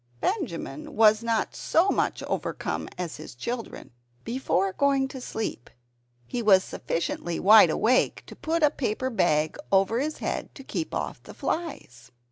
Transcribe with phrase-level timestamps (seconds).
[0.19, 3.91] Benjamin was not so much overcome as his children.
[4.23, 5.69] Before going to sleep
[6.25, 10.95] he was sufficiently wide awake to put a paper bag over his head to keep
[10.95, 12.11] off the flies.